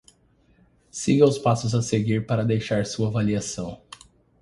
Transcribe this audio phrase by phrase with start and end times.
[0.91, 3.79] Siga os passos a seguir para deixar sua avaliação: